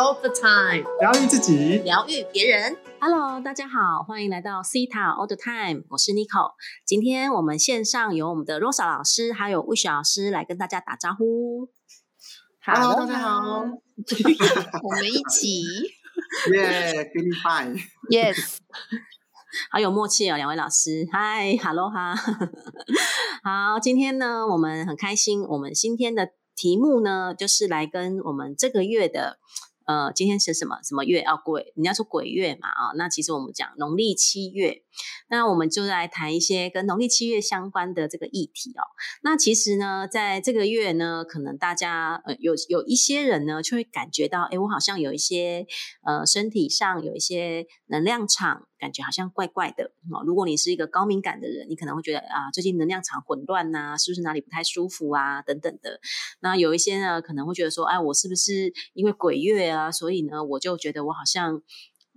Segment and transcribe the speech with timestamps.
[0.00, 2.74] all the time，疗愈自己，疗愈别人。
[3.00, 6.52] Hello，大家好，欢迎来到 Cita All the Time，我是 Nico。
[6.86, 11.68] 今天我们线上有我们的 Rosa 老师，还有 Wish 老师来跟大家打招呼。
[12.64, 13.40] Hello，大家好
[14.82, 15.60] 我们一起
[16.50, 17.78] 耶，feeling fine。
[18.10, 18.56] ，Yes，
[19.70, 22.14] 好有默契哦，两位老师，嗨，Hello 哈，
[23.44, 29.38] 好，今天呢，我们很开心，我们今天的题目呢，就是来跟我们这个月的。
[29.90, 31.34] 呃，今天是什么什么月啊？
[31.34, 34.84] 鬼，人家说鬼月嘛啊，那其实我们讲农历七月，
[35.28, 38.86] 那我们就来谈一些跟农历七月相关的这个议题哦。
[39.24, 45.66] 那其实呢，在这个月呢，可能大家呃有有一些人呢，就会感觉到，哎，我好像有一些
[46.06, 50.24] 呃身体上有一些能量场，感觉好像怪怪的哦。
[50.26, 56.00] 如果你是一个高敏感的人，你可能会觉得啊，最近能量场混乱呐、是不是哪里不太舒服啊，等等的。
[56.40, 59.92] 那有一些呢，可能会觉得说，哎，我是不是因为鬼月啊？
[59.92, 61.60] 所以呢，我就觉得我好像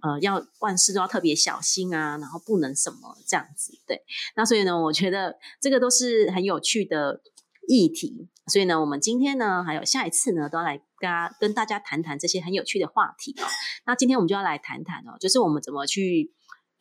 [0.01, 3.73] 呃，要万事都要特别小心啊，然后不能什么这样子。
[3.85, 4.01] 对，
[4.35, 7.21] 那所以呢，我觉得这个都是很有趣的
[7.67, 8.29] 议题。
[8.51, 13.47] 所以呢，我们今天呢，还有下一次呢，都要来跟大家跟大家谈谈这些很有趣的话题哦。
[13.85, 16.33] 那今天我们就要来谈谈哦，就是我们怎么去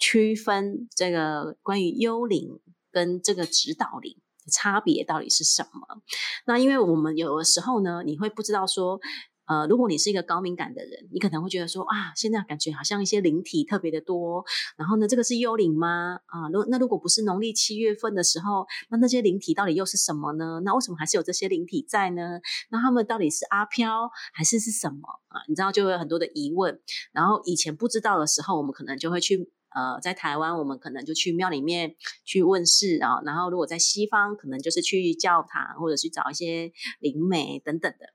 [0.03, 2.59] 区分这个关于幽灵
[2.91, 4.23] 跟这个指导灵的。
[4.53, 6.03] 差别到底是什么？
[6.47, 8.99] 那因为我们有的时候呢，你会不知道说，
[9.47, 14.45] 呃，如果你是一个高敏感的人，你可能会觉得说啊，现在感觉好像一些灵体特别的多，
[14.77, 16.19] 然后呢，这个是幽灵吗？
[16.27, 20.61] 啊，如那如果不是农历七月份的时候，那那些灵体到底又是什么呢？
[20.65, 22.41] 那为什么还是有这些灵体在呢？
[22.71, 25.39] 那他们到底是阿飘还是是什么啊？
[25.47, 26.81] 你知道就会有很多的疑问。
[27.13, 29.53] 然后以前不知道的时候，我们可能就会去。
[29.75, 38.07] 呃，在台湾，我们可能就去庙里面去问事啊，然后如果在西方，可能就是去教堂或者去找一些灵媒等等的。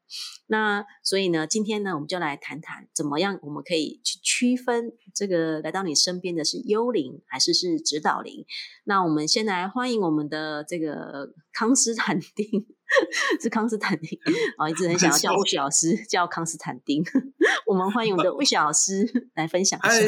[0.47, 8.45] 那所以呢，今天呢，我们就来谈谈怎么样我们可以去区分这个来到你身边的是幽灵还是是指导灵。
[8.86, 12.65] 那我们先来欢迎我们的这个康斯坦丁，
[13.42, 14.17] 是康斯坦丁
[14.58, 17.03] 啊，一直很想要叫魏雪老师叫康斯坦丁。
[17.67, 19.89] 我们欢迎我们的魏雪老师来分享一下。
[19.89, 20.02] 嗨，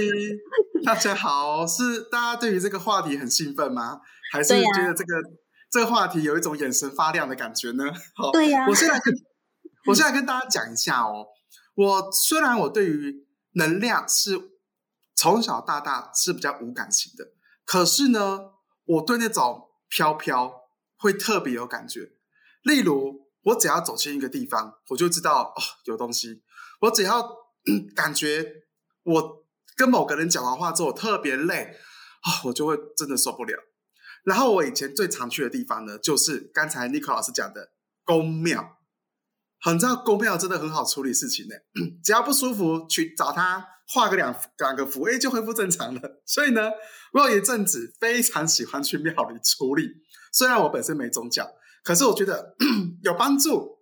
[0.86, 4.02] 大家好，是大家对于这个话题很兴奋吗？
[4.32, 5.16] 还是觉得这个、
[5.70, 7.84] 这个话题有一种眼神发亮的感觉呢？
[8.16, 9.14] 好，对呀我现在跟
[9.88, 11.28] 我现在跟大家讲一下哦。
[11.76, 14.38] 我虽然我对于能量是
[15.16, 17.32] 从小到大是比较无感情的，
[17.66, 18.52] 可是呢，
[18.86, 20.54] 我对那种飘飘
[20.98, 22.12] 会特别有感觉。
[22.64, 26.44] 例如，我只要走进一个地方，我就知道哦有东西。
[26.82, 27.28] 我只要、
[27.96, 28.64] 感觉
[29.04, 31.76] 我跟某个人讲完话之后，特别累
[32.22, 33.58] 啊、我就会真的受不了。
[34.24, 37.72] 然后我以前最常去的地方呢，就是刚才 Nico 老师讲的
[38.04, 38.78] 宫庙。
[39.62, 41.56] 很知道宫庙真的很好处理事情呢，
[42.04, 46.22] 只要不舒服去找他画个两两个符，哎，就恢复正常了。
[46.26, 46.72] 所以呢，
[47.12, 49.90] 我有一阵子非常喜欢去庙里处理。
[50.32, 51.46] 虽然我本身没宗教，
[51.90, 52.56] 可是我觉得
[53.02, 53.80] 有帮助，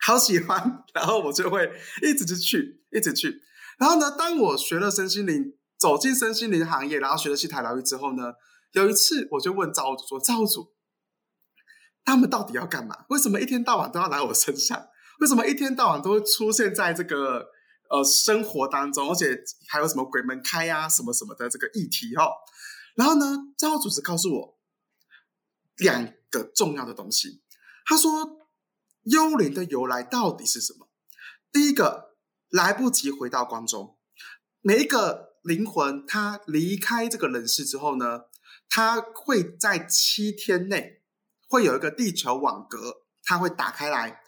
[0.00, 1.70] 好喜欢，然后我就会
[2.02, 3.40] 一直去，一直去。
[3.78, 8.32] 然后呢，当我学了身心灵，走进身心灵行业，然后学了西台疗愈之后呢，
[8.72, 10.74] 有一次我就问造主说：“造主，
[12.04, 13.04] 他们到底要干嘛？
[13.10, 14.88] 为什么一天到晚都要来我身上？
[15.20, 17.46] 为什么一天到晚都会出现在这个
[17.90, 19.08] 呃生活当中？
[19.08, 22.26] 而且还有什么鬼门开呀、什么什么的这个议题哦？”
[22.98, 24.58] 然后呢，造主只告诉我
[25.76, 27.42] 两个重要的东西。
[27.84, 28.40] 他说
[29.04, 30.88] ：“幽灵的由来到底是什么？
[31.52, 32.16] 第一个，
[32.50, 33.96] 来不及回到光中。
[34.60, 38.22] 每一个灵魂，他离开这个人世之后呢，
[38.68, 41.02] 他会在七天内
[41.48, 44.22] 会有一个地球网格，它会打开来。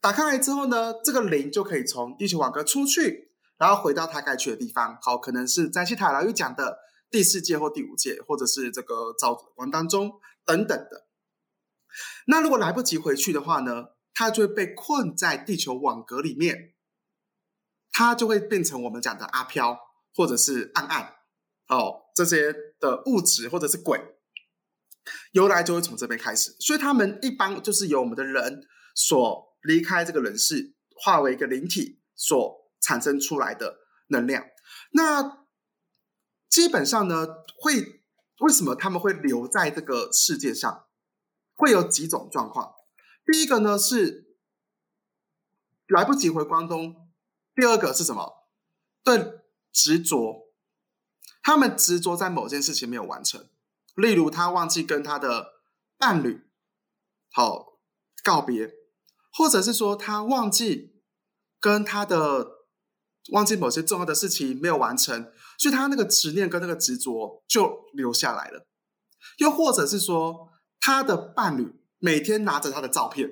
[0.00, 4.98] 打开来之后呢，这个灵就可以从地球网格出去，然后回到他该去的地方。
[5.02, 6.78] 好，可能是在西塔疗愈讲的
[7.10, 10.12] 第四界或第五界，或者是这个造主光当中
[10.46, 11.06] 等等的。
[12.26, 16.74] 那如果来不及回去的话呢，它就会被困在地球网格里面，
[17.90, 19.78] 它就会变成我们讲的阿飘
[20.14, 21.14] 或者是暗暗
[21.68, 24.00] 哦这些的物质或者是鬼，
[25.32, 26.50] 由来就会从这边开始。
[26.60, 33.78] 所以他们一般就是由我们的人所离开这个人世，化为一个灵体所产生出来的
[34.08, 34.44] 能量。
[34.92, 35.46] 那
[36.48, 37.26] 基本上呢，
[37.58, 38.02] 会
[38.40, 40.86] 为什么他们会留在这个世界上？
[41.62, 42.74] 会有几种状况。
[43.24, 44.34] 第一个呢是
[45.86, 47.08] 来不及回关东，
[47.54, 48.48] 第二个是什么？
[49.04, 49.40] 对
[49.72, 50.48] 执着，
[51.40, 53.48] 他们执着在某件事情没有完成，
[53.94, 55.62] 例如他忘记跟他的
[55.96, 56.42] 伴侣
[57.30, 57.78] 好
[58.24, 58.72] 告别，
[59.32, 61.00] 或者是说他忘记
[61.60, 62.66] 跟他的
[63.30, 68.66] 忘记某些重要的事情没有完成，所以他那个执念跟那个执着就留下来了。
[69.38, 70.48] 又或者是说，
[70.82, 73.30] 他的伴侣每天拿着他的照片，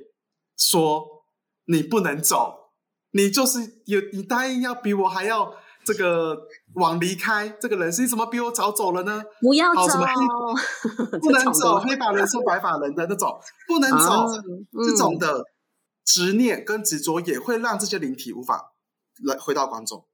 [0.57, 1.25] 说
[1.67, 2.71] 你不能走，
[3.11, 5.53] 你就是有你答应要比我还要
[5.85, 9.25] 这个往离开这个人，是你怎么比我早走了呢？
[9.41, 9.99] 不要走
[11.21, 14.27] 不能走，黑发人送白发人的那种，不能走，啊
[14.85, 15.45] 这种的
[16.05, 18.75] 执念跟执着也会让这些灵体无法
[19.25, 20.07] 来回到观众。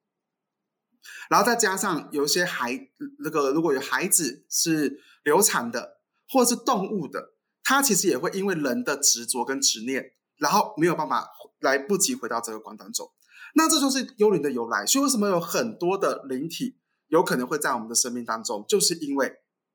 [1.29, 2.89] 然后再加上有一些孩
[3.23, 5.96] 那个如果有孩子是流产的，
[6.29, 11.29] 或者是动物的，它其实也会因为人的执着跟执念，然后没有办法
[11.61, 13.11] 来不及回到这个光当中。
[13.55, 14.85] 那这就是幽灵的由来。
[14.85, 16.79] 所以为什么有很多的灵体
[17.09, 19.33] 有可能会在我们的生命当中，就是因为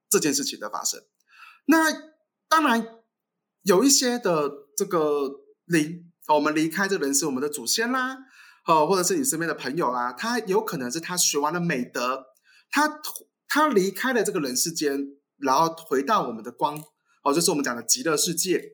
[0.10, 1.02] 这件事情的发生。
[1.66, 1.92] 那
[2.48, 3.00] 当然
[3.64, 5.32] 有一些的这个
[5.66, 8.18] 灵，我们离开这人是我们的祖先啦，
[8.68, 12.26] 呃，或者是你身边的朋友啦，他有可能是他学完了美德，
[12.70, 13.00] 他
[13.48, 15.08] 他离开了这个人世间，
[15.42, 16.84] 然后回到我们的光，
[17.24, 18.74] 哦，就是我们讲的极乐世界。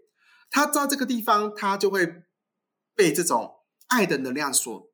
[0.49, 2.23] 他到这个地方，他就会
[2.95, 3.53] 被这种
[3.87, 4.89] 爱的能量所，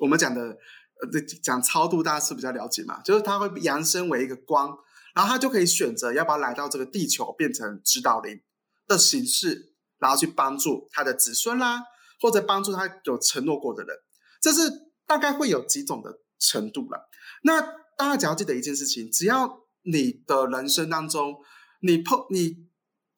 [0.00, 0.58] 我们讲的
[1.00, 4.78] 呃，这讲超度，大家是比较了解嘛，就是他会扬升为一个光，
[5.14, 8.40] 然后他就可以选择要不要来到这个地球，变成指导灵
[8.86, 11.84] 的形式，然后去帮助他的子孙啦，
[12.20, 13.96] 或者帮助他有承诺过的人，
[14.40, 14.70] 这是
[15.06, 17.10] 大概会有几种的程度了。
[17.42, 17.60] 那
[17.96, 21.36] 大家只要记得一件事情，只要你的人生当中，
[21.80, 22.68] 你碰你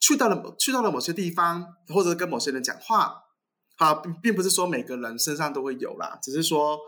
[0.01, 3.23] 去到了去到了某些地方，或者跟某些人讲话，
[3.77, 6.79] 啊，并并不是说每个人身上都会有啦，只是说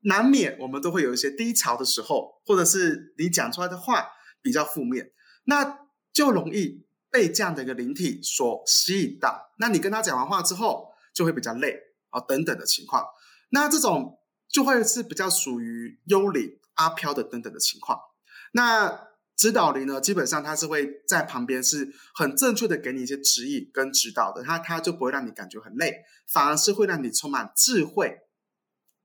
[0.00, 4.08] 难免我们都会有一些低潮的时候，或者是你讲出来的话
[4.42, 5.12] 比较负面，
[5.44, 5.78] 那
[6.12, 9.52] 就容易被这样的一个灵体所吸引到。
[9.58, 11.78] 那你跟他讲完话之后，就会比较累
[12.10, 13.04] 啊、等等的情况。
[13.50, 17.98] 那这种就会是比较属于幽灵、阿飘的等等的情况。
[18.52, 28.18] 那指导灵呢，基本上它是会在旁边是很正确的给你一些指引跟指导的，它它就不会让你感觉很累，反而是会让你充满智慧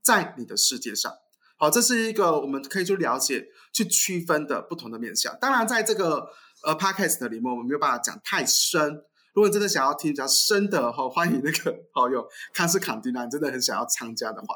[0.03, 1.11] 在你的世界上。
[1.57, 5.37] 好，这是一个我们可以去了解、去区分的不同的面向。
[5.41, 6.29] 当然，在这个
[6.63, 9.03] 呃 podcast 里面，我们没有办法讲太深。
[9.33, 14.55] 如果你真的想要听比较深的哈，欢迎那个好友康斯坎迪娜，你真的很想要参加的话，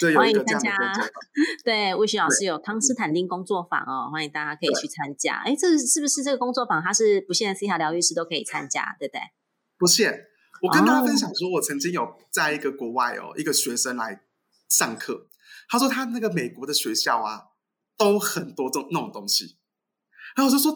[0.00, 1.12] 就有一个这样的工作坊。
[1.64, 5.42] 对，魏徐老师有康斯坦丁工作坊哦，欢迎大家可以去参加。
[5.44, 6.82] 哎，这是不是这个工作坊？
[6.82, 9.20] 它是不限的西塔疗愈师都可以参加，对不对？
[9.76, 10.26] 不限。
[10.62, 14.22] 我跟大家分享说，我曾经有在一个国外哦，一个学生来
[14.68, 15.26] 上课，
[15.68, 17.42] 他说他那个美国的学校啊，
[17.98, 19.58] 都很多这种那种东西，
[20.36, 20.72] 然后我就说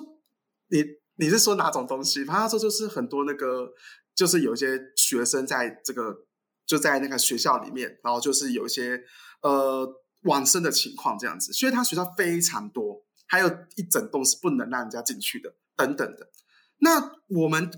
[0.71, 0.83] 你
[1.17, 2.25] 你是说哪种东西？
[2.25, 3.73] 他说就是很多那个，
[4.15, 6.27] 就是有一些学生在这个
[6.67, 9.03] 就在那个学校里面，然后就是有一些
[9.43, 9.87] 呃
[10.23, 16.31] 往生的情况这样子，所以他学校非常多，还有一整栋是不能让人家进去的等等的。
[16.79, 17.71] 那我们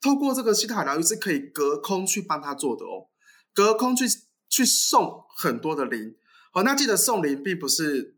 [0.00, 3.08] 透过这个西塔疗愈是可以隔空去帮他做的哦，
[3.52, 4.04] 隔空去
[4.48, 6.16] 去送很多的灵。
[6.52, 8.15] 好，那记得送灵并不是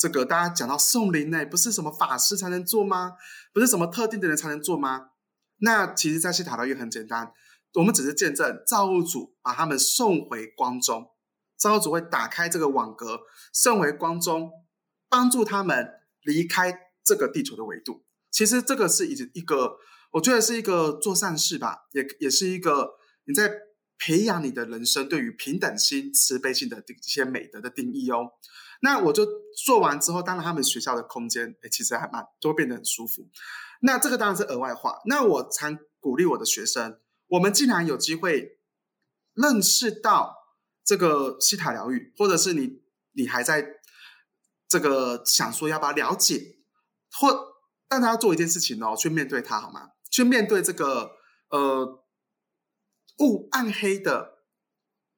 [0.00, 3.12] 这个大家讲到送灵呢，不是什么法师才能做吗？
[3.52, 5.10] 不是什么特定的人才能做吗？
[5.58, 7.34] 那其实，在西塔疗愈很简单，
[7.74, 11.10] 我们只是见证造物主把他们送回光中，
[11.58, 13.20] 造物主会打开这个网格，
[13.52, 14.50] 送回光中，
[15.10, 15.86] 帮助他们
[16.22, 18.02] 离开这个地球的维度。
[18.30, 19.76] 其实这个是一一个，
[20.12, 22.92] 我觉得是一个做善事吧，也也是一个
[23.26, 23.52] 你在
[23.98, 28.30] 培养你的人生对于平等心、慈悲心的这些美德的定义哦。
[28.80, 29.26] 那我就
[29.64, 33.28] 做完之后，当然他们学校的空间，哎，其实还蛮都会变得很舒服。
[33.82, 35.00] 那这个当然是额外话。
[35.06, 38.58] 那我常鼓励我的学生，我们既然有机会
[39.34, 40.36] 认识到
[40.84, 42.82] 这个西塔疗愈，或者是你
[43.12, 43.66] 你还在
[44.68, 46.58] 这个想说要不要了解，
[47.12, 47.54] 或
[47.88, 49.90] 但他要做一件事情哦，去面对它好吗？
[50.10, 51.12] 去面对这个
[51.50, 52.04] 呃
[53.18, 54.29] 雾暗黑的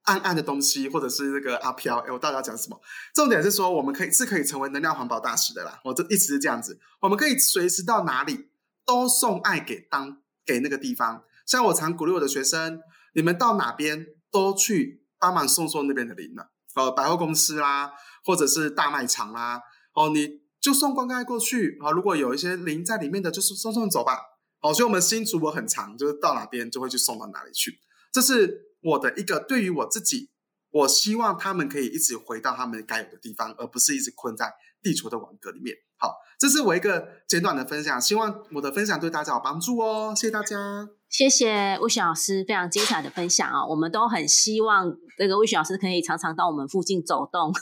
[0.04, 1.98] 暗暗的东西，或者是那个阿飘。
[1.98, 2.80] 哎，我到底要讲什么？
[3.14, 5.80] 重点是说，我们可以是可以成为能量环保大使的啦。
[5.84, 8.48] 我这一直是这样子，我们可以随时到哪里
[8.84, 11.24] 都送爱给当给那个地方。
[11.46, 12.80] 像我常鼓励我的学生，
[13.14, 16.50] 你们到哪边都去帮忙送送那边的灵了。
[16.74, 17.92] 呃，百货公司啦，
[18.24, 19.60] 或者是大卖场啦，
[19.94, 21.90] 哦，你就送关爱过去啊。
[21.90, 24.18] 如果有一些灵在里面的，就是送送走吧。
[24.62, 27.78] 哦，所以我们新主播很长，就是到哪边就会去送到哪里去。
[28.12, 30.30] 这是我的一个对于我自己，
[30.70, 35.76] 我希望他们可以一直回到他们该有的地方，而不是一直困在地球的网格里面。
[35.96, 40.88] 好，这是我一个简短的分享，希望我的分享对大家有帮助哦，谢谢大家。
[41.08, 43.66] 谢谢魏雪老师非常精彩的分享啊！
[43.66, 47.52] 我们都很希望这个魏雪老师可以常常到我们附近走动，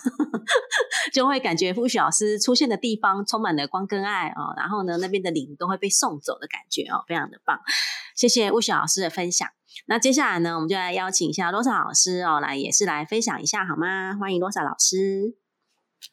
[1.13, 7.59] 就会感觉魏雪老师出现的地方充满了光跟爱啊，然后呢，那边的灵都会被送走的感觉哦，非常的棒。
[8.15, 9.49] 谢谢魏雪老师的分享。
[9.87, 14.15] 那接下来呢，我们就来邀请一下罗莎老师哦，来也是来分享一下好吗？
[14.15, 15.37] 欢迎罗莎老师。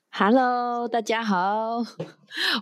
[0.09, 1.83] Hello，大家好！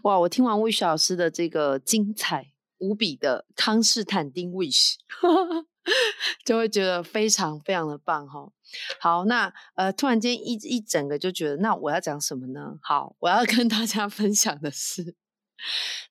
[0.04, 4.96] 哇，我听完 Wish 老师的这个精彩无比的康斯坦丁 Wish，
[6.44, 8.52] 就会觉得非常非常的棒哈。
[9.00, 12.78] 好，那呃，突然间一一整个就觉得，那我要讲什么呢？
[12.82, 15.16] 好，我要跟大家 分享的是，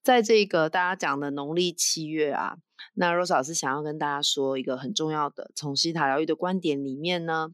[0.02, 2.56] 在这个大家讲的农历七月啊，
[2.92, 7.50] 那 Rose 老师想要跟大家说一个很重要的，从西塔疗愈的观点里面呢。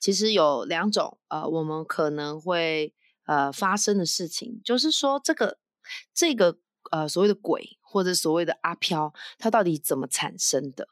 [0.00, 2.92] 其实有两种，呃，我们可能会
[3.26, 5.58] 呃发生的事情，就是说这个
[6.12, 6.58] 这个
[6.90, 10.88] 呃所谓的鬼或者所谓的阿飘，它到底怎么产生的？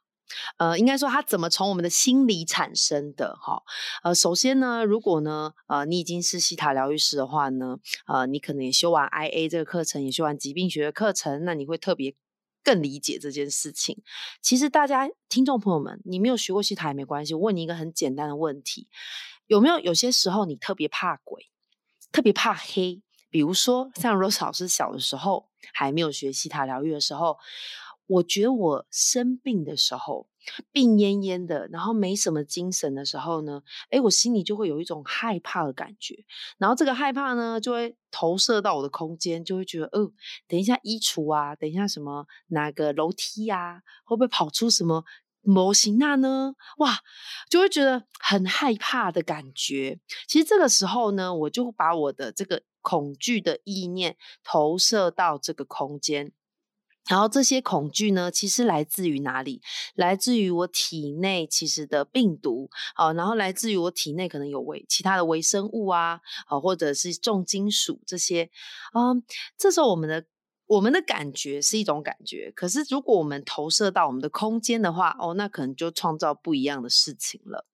[0.58, 3.34] 呃，应该说它怎么从我们的心里产生的？
[3.42, 3.60] 哈，
[4.04, 12.14] 呃，首先呢，如果呢，呃，你已经是西塔疗愈师的话呢，呃，你可能也修完 IA 这个课程，也修完疾病学的课程，那你会特别。
[12.62, 14.02] 更理解这件事情。
[14.40, 17.34] 其实大家听众朋友们，你没有学过西塔也没关系。
[17.34, 18.88] 我问你一个很简单的问题：
[19.46, 21.50] 有没有有些时候你特别怕鬼，
[22.12, 23.02] 特别怕黑？
[23.30, 27.38] 比如说像 Rose 老师小的时候还没有学西塔疗愈的时候，
[28.10, 30.26] 我觉得我生病的时候，
[30.72, 36.24] 病恹恹的，然后没什么精神的时候呢，诶，我心里就会有一种害怕的感觉，
[36.58, 40.10] 然后这个害怕呢，就会投射到我的空间，就会觉得，哦，
[40.48, 45.04] 等一下衣橱啊，等一下什么哪个楼梯啊，会不会跑出什么
[45.42, 46.54] 模型那呢？
[46.78, 46.98] 哇，
[47.48, 50.00] 就会觉得很害怕的感觉。
[50.26, 56.32] 其实这个时候呢，我就把我的这个恐惧的意念投射到这个空间。
[57.10, 59.60] 然后这些恐惧呢，其实来自于哪里？
[59.96, 68.48] 来自于我体内其实的病毒，好，然后来自于我体内可能有微其他的微生物啊，好，或者是重金属这些，
[68.94, 69.24] 嗯，
[69.58, 70.24] 这时候我们的
[70.66, 77.66] 我们的感觉是一种感觉，可是如果我们投射到我们的空间的话，哦，那可能就创造不一样的事情了。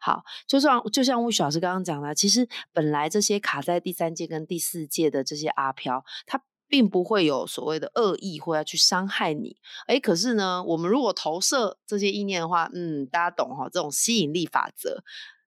[0.00, 6.42] 好，就像就像魏雪老师刚刚讲的，其实本来这些卡在第三届跟第四届的这些阿飘，他。
[6.70, 9.56] 并不会有所谓的恶意或要去伤害你，
[9.88, 15.02] 哎，可是呢，我们如果投射这些意念的话，嗯，大家懂哈，这种吸引力法则，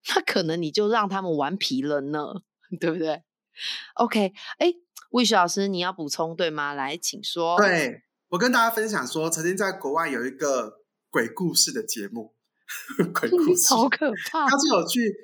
[0.10, 2.42] 那可能你就让他们顽皮了呢，
[2.78, 3.24] 对不对
[3.94, 4.74] ？OK，哎，
[5.12, 6.74] 魏雪老师，你要补充对吗？
[6.74, 7.58] 来，请说。
[7.58, 12.36] 对我跟大家分享说，曾经在国外有一个鬼故事的节目，
[13.18, 15.16] 鬼故 事好可怕，他就有去，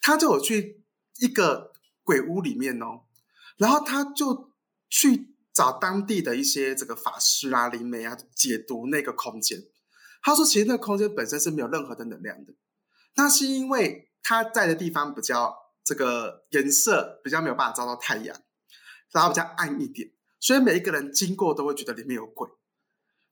[0.00, 0.84] 他就有去
[1.18, 1.72] 一个
[2.04, 3.02] 鬼屋里面哦，
[3.56, 4.46] 然后他就。
[4.88, 9.62] 去找当地的一些这个法师啊、灵媒啊，解读那个空间。
[10.22, 12.52] 他说，其实那个空间本身是没有任何的能量的，
[13.14, 18.36] 那是因为他在的地方比较这个颜色比较没有办法照到太阳，
[19.12, 22.48] 然后比较暗一点，所以每一个人经过都会觉得里面有鬼。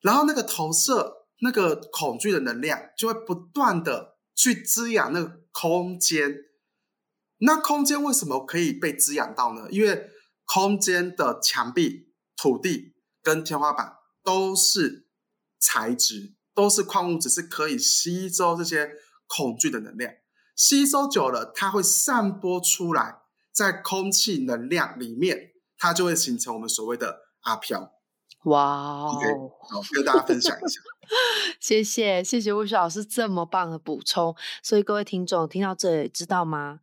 [0.01, 6.45] 然后那个投射那个恐惧的能量，就会不断的去滋养那个空间。
[7.39, 9.67] 那空间为什么可以被滋养到呢？
[9.71, 10.11] 因为
[10.47, 15.09] 空间的墙壁、土地跟天花板都是
[15.59, 18.91] 材质，都是矿物质，是可以吸收这些
[19.26, 20.12] 恐惧的能量。
[20.55, 23.19] 吸收久了，它会散播出来，
[23.53, 27.93] 在空气能量里面，它就会形成我们所谓的阿飘。
[28.45, 29.26] 哇，OK，
[29.69, 30.81] 好，跟大家分享一下。
[31.61, 34.35] 谢谢，谢谢魏雪老师这么棒的补充。
[34.62, 36.81] 所以各位听众听到这里，知道吗？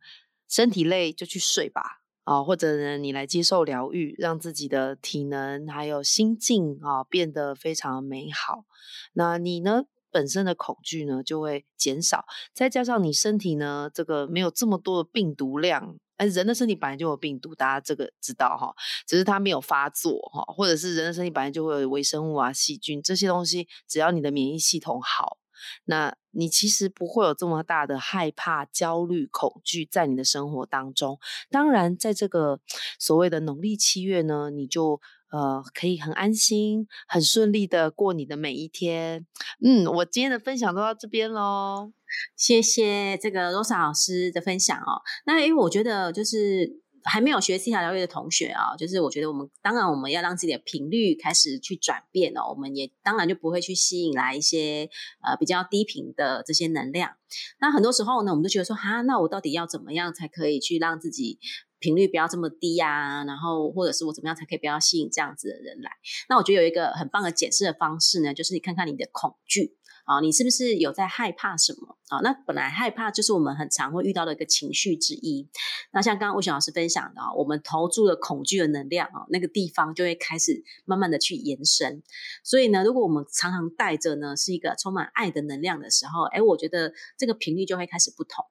[0.48, 2.03] 身体累就去睡吧。
[2.24, 8.64] 啊，或者呢，你来接受疗愈，让自己的体能还有心境啊变得非常美好。
[9.12, 18.74] 那你呢，本身的恐惧呢就会减少，再加上你身体呢这个没有这么多的病毒量，哎，人的身体本来就有病毒，大家这个知道哈，
[19.06, 25.36] 只是它没有发作哈，或者是人的身体本来就会有微生物啊、细菌这些东西，只要你的免疫系统好。
[25.84, 31.18] 那你其实不会有这么大的害怕、焦虑、恐惧在你的生活当中。
[31.50, 32.60] 当然，在这个
[32.98, 39.26] 所谓的农历七月呢，你就呃可以很安心、很顺利的过你的每一天。
[39.64, 41.92] 嗯，我今天的分享都到这边喽，
[42.36, 45.02] 谢谢这个罗莎老师的分享哦。
[45.26, 46.83] 那因为我觉得就是。
[47.04, 54.88] 还没有学西塔疗愈的同学啊，就是我觉得我们当然我们要让自己的频率开始去转变哦，我们也当然就不会去吸引来一些
[55.22, 57.12] 呃比较低频的这些能量。
[57.60, 61.38] 那很多时候呢，我们都觉得说哈，那我到底要怎么样才可以去让自己
[61.78, 65.90] 频率不要这么低呀、然后或者是我怎么样才可以不要吸引这样子的人来？
[66.30, 69.76] 那我觉得有一个很棒的解释的方式呢，就是你看看你的恐惧。
[70.04, 72.20] 啊，你是不是有在害怕什么啊？
[72.22, 75.48] 那本来害怕就是我们很常会遇到的一个情绪之一。
[75.92, 82.02] 那像刚刚魏雄老师分享的啊，我们投注了恐惧的能量啊，那个地方就会开始慢慢的去延伸。
[82.42, 88.44] 所以呢，如果我们常常带着呢是一个充满爱的能量的时候，哎，我觉得这个频率就会开始不同。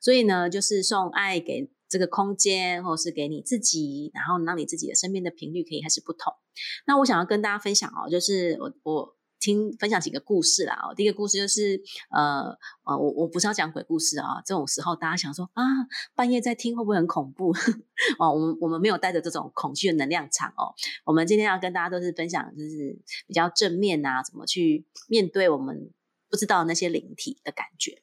[0.00, 6.32] 所以呢，就是送爱给这个空间，或是给你自己，然后让你自己的身边的频率可以开始不同。
[6.86, 9.16] 那我想要跟大家分享哦，就是我我。
[9.42, 15.64] 听分享几个故事啦哦，第一个故事就是呃呃，我我不是要讲鬼故事啊，这种时候大家想说啊，
[16.14, 17.52] 半夜在听会不会很恐怖
[18.20, 18.30] 哦？
[18.32, 20.72] 我们我们没有带着这种恐惧的能量场哦，
[21.04, 22.96] 我们今天要跟大家都是分享，就是
[23.26, 25.90] 比较正面啊，怎么去面对我们
[26.30, 28.00] 不知道那些灵体的感觉。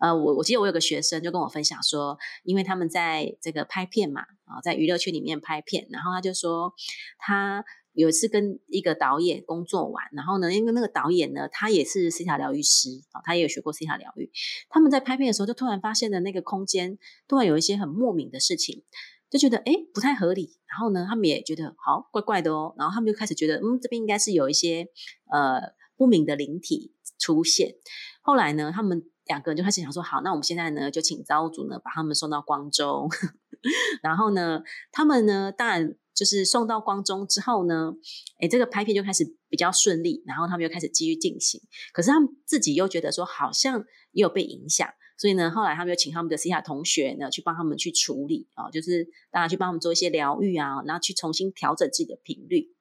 [0.00, 6.74] 呃，我我记得我有个学生就跟我分享说，因为他们在这个拍片嘛，啊，在娱乐圈里面拍片，然后他就说
[7.16, 7.64] 他。
[8.00, 14.30] 有一次跟一个导演工作完，然后呢，因为那个导演呢，他也是西塔疗愈师啊，他也有学过西塔疗愈。
[14.70, 18.82] 他们在拍片的时候，就突然发现了那个空间突然有一些很莫名的事情，
[19.28, 20.56] 就觉得哎不太合理。
[20.66, 22.74] 然后呢，他们也觉得好怪怪的哦。
[22.78, 24.86] 然后他们就开始觉得，嗯，这边应该是有一些
[25.30, 25.60] 呃
[25.96, 27.74] 不明的灵体出现。
[28.22, 33.08] 后来呢，他们两个人就开始想说，好，那我们现在呢就请造物主呢把他们送到光州。
[34.02, 35.96] 然后呢，他们呢当然。
[36.14, 37.92] 就是送到光中之后呢，
[38.40, 41.60] 哎，这个拍片就开始比较顺利，然后他们又开始继续进行。
[41.92, 52.74] 可是他们自己又觉得说好像也有被影响，所以呢，后来他们又请他们的私下同学呢去帮他们去处理啊，就是大家去帮他们做一些疗愈啊，然后去重新调整自己的频率。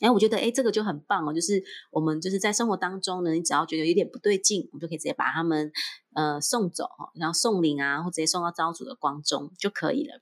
[0.00, 1.32] 哎，我觉得哎，这个就很棒哦。
[1.32, 5.72] 就是我们就是在生活当中呢，你只要觉得有点不对劲，我们就可以直接把他们
[6.14, 10.20] 呃送走哈，然后送灵啊，或直接送到招主的光中就可以了。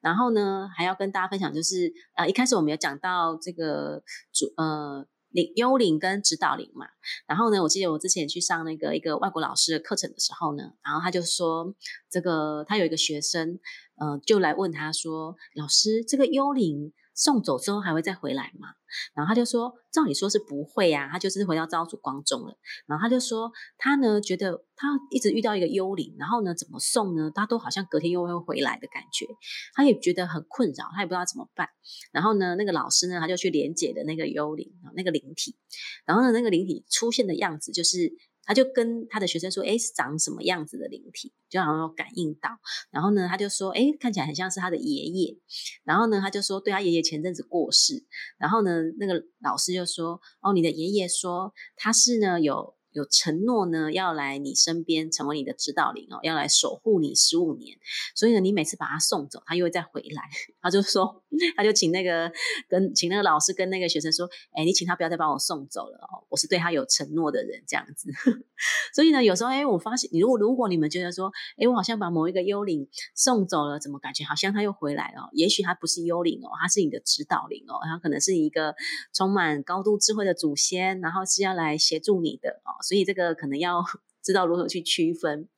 [0.00, 6.86] 然后呢，还要跟大家分享，就是呃，一开始我们有讲到这个主呃灵幽灵跟指导灵嘛。
[7.26, 11.74] 然后呢，我记得我之前去上那个一个外国老师的课程的时候呢，然后他就说，
[12.08, 13.58] 这个他有一个学生，
[13.96, 16.92] 呃，就来问他说，老师，这个幽灵。
[17.16, 18.68] 送走之后还会再回来吗？
[19.14, 22.56] 然后他就说，照理说是不会呀，他就是回到造主光中了。
[22.86, 27.32] 然后他就说，他呢觉得他一直遇到一个幽灵，然后呢怎么送呢？
[27.34, 29.26] 他都好像隔天又会回来的感觉，
[29.74, 31.68] 他也觉得很困扰，他也不知道怎么办。
[32.12, 35.56] 然后呢，那个老师呢他就去连接的那个幽灵那个灵体，
[36.04, 38.12] 然后呢那个灵体出现的样子就是。
[38.46, 41.34] 他就跟他的学生说：“哎，是长什么样子的灵体？
[41.50, 42.48] 就好像有感应到。
[42.90, 45.36] 然后呢，他就说：哎，看起来很像是他的爷爷。
[45.84, 48.06] 然后呢，他就说：对他爷爷前阵子过世。
[48.38, 57.76] 然后呢，那个老师就说：哦，你的爷爷说他是呢有。”有承诺呢，要来你身边成为你的指导灵哦，要来守护你十五年。
[58.14, 60.22] 所以呢，你每次把他送走，他又会再回来。
[60.62, 61.22] 他就说，
[61.56, 62.30] 他就请那个
[62.68, 68.10] 跟请那个老师跟那个学生说，哎，你请他不要再把我送走了哦，我是对他有承诺的人，这样子。
[68.94, 75.28] 所以呢，有时候哎，我发现，如果如果你们觉得说，哎，我好像把某一个幽灵送走了，怎么感觉好像他又回来了？
[75.32, 78.74] 也许他不是幽灵哦，他是你的指导灵哦，他可能是一个
[79.12, 82.76] 充满高度智慧的祖先，然后是要来协助你的哦。
[82.82, 83.84] 所以这个可能要。
[84.26, 85.48] 知道如何去区分，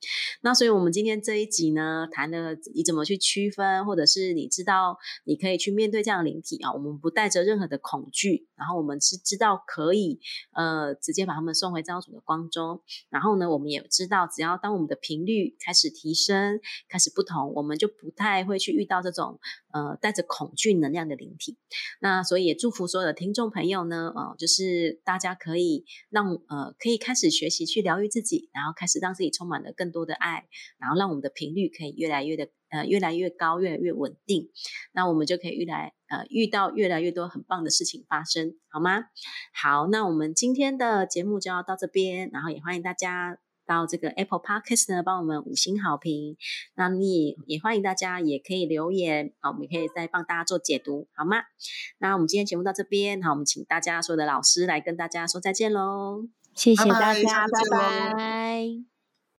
[0.41, 10.19] 那所以我们今天这一集呢，谈了你怎么去区分，或者是你知道你可以去面对这样的灵体啊，我们不带着任何的恐惧，然后我们是知道可以
[10.53, 12.79] 呃直接把他们送回造主的光中，
[13.09, 19.39] 然后呢，我们也知道只要当我们的频率开始提升，开始不同，我们就不太会去遇到这种
[19.73, 21.57] 呃带着恐惧能量的灵体。
[21.99, 28.47] 那所以也祝福所有的听众朋友呢，呃，就是大家可以让呃可以开始学习去疗愈自己。
[28.59, 34.49] 然后开始让自己充满了更多的爱，然后让我们的频率可以越来越的呃越来越高，越来越稳定。
[34.91, 39.05] 那我们就可以越来呃遇到越来越多很棒的事情发生，好吗？
[39.53, 46.35] 好，那我们今天的节目就要到这边，然后也欢迎大家到这个 Apple Podcast 呢帮我们五星好评。
[46.75, 51.37] 那你也欢迎大家也可以留言，好，我们可以再帮大家做解读，好吗？
[51.99, 56.38] 那我们今天节目到这边，好，我们请大家所有的老师来跟大家说再见喽。
[56.59, 58.88] 谢谢大拜拜家，拜拜。